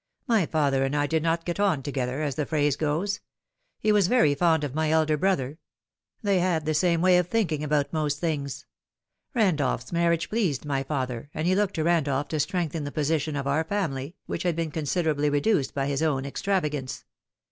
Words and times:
"My 0.27 0.47
father 0.47 0.83
and 0.83 0.95
I 0.95 1.05
did 1.05 1.21
not 1.21 1.45
get 1.45 1.59
on 1.59 1.83
together, 1.83 2.23
as 2.23 2.33
the 2.33 2.47
phrase 2.47 2.75
goes. 2.75 3.19
He 3.79 3.91
was 3.91 4.07
very 4.07 4.33
fond 4.33 4.63
of 4.63 4.73
my 4.73 4.89
elder 4.89 5.15
brother. 5.15 5.59
They 6.23 6.39
had 6.39 6.65
the 6.65 6.73
same 6.73 7.03
way 7.03 7.19
of 7.19 7.27
thinking 7.27 7.63
about 7.63 7.93
most 7.93 8.19
things. 8.19 8.65
Randolph's 9.35 9.91
marriage 9.93 10.27
pleased 10.27 10.65
my 10.65 10.81
father, 10.81 11.29
and 11.35 11.45
he 11.45 11.53
looked 11.53 11.75
to 11.75 11.83
Randolph 11.83 12.29
to 12.29 12.39
strengthen 12.39 12.83
the 12.83 12.91
posi 12.91 13.21
tion 13.21 13.35
of 13.35 13.45
our 13.45 13.63
family, 13.63 14.15
which 14.25 14.41
had 14.41 14.55
been 14.55 14.71
considerably 14.71 15.29
reduced 15.29 15.75
by 15.75 15.85
his 15.85 16.01
own 16.01 16.25
extravagance. 16.25 17.05